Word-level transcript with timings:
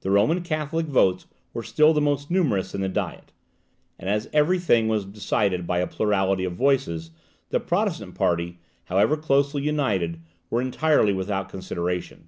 The 0.00 0.10
Roman 0.10 0.42
Catholic 0.42 0.86
votes 0.86 1.28
were 1.52 1.62
still 1.62 1.92
the 1.94 2.00
most 2.00 2.28
numerous 2.28 2.74
in 2.74 2.80
the 2.80 2.88
Diet; 2.88 3.30
and 4.00 4.10
as 4.10 4.28
every 4.32 4.58
thing 4.58 4.88
was 4.88 5.04
decided 5.04 5.64
by 5.64 5.78
a 5.78 5.86
plurality 5.86 6.42
of 6.42 6.54
voices, 6.54 7.12
the 7.50 7.60
Protestant 7.60 8.16
party, 8.16 8.58
however 8.86 9.16
closely 9.16 9.62
united, 9.62 10.18
were 10.50 10.60
entirely 10.60 11.12
without 11.12 11.48
consideration. 11.50 12.26